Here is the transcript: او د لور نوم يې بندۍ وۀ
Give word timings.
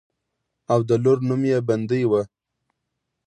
او 0.71 0.79
د 0.89 0.91
لور 1.03 1.17
نوم 1.27 1.43
يې 1.51 1.57
بندۍ 1.67 2.03
وۀ 2.09 2.21